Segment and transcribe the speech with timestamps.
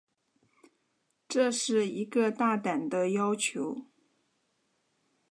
[1.29, 3.85] 这是一个大胆的要求。